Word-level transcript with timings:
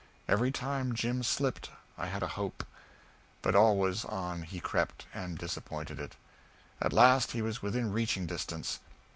Every 0.27 0.51
time 0.51 0.95
Jim 0.95 1.21
slipped 1.21 1.69
I 1.95 2.07
had 2.07 2.23
a 2.23 2.29
hope; 2.29 2.63
but 3.43 3.53
always 3.53 4.03
on 4.03 4.41
he 4.41 4.59
crept 4.59 5.05
and 5.13 5.37
disappointed 5.37 5.99
it. 5.99 6.15
At 6.81 6.91
last 6.91 7.33
he 7.33 7.43
was 7.43 7.61
within 7.61 7.91
reaching 7.93 8.25
distance. 8.25 8.79